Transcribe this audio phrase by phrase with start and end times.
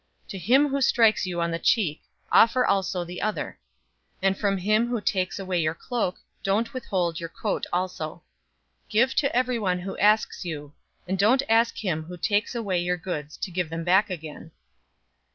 [0.23, 2.01] 006:029 To him who strikes you on the cheek,
[2.31, 3.59] offer also the other;
[4.19, 8.23] and from him who takes away your cloak, don't withhold your coat also.
[8.85, 10.73] 006:030 Give to everyone who asks you,
[11.07, 14.49] and don't ask him who takes away your goods to give them back again.